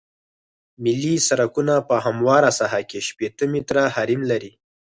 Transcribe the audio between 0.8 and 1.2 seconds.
ملي